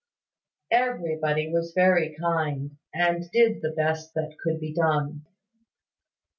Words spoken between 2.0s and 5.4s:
kind, and did the best that could be done.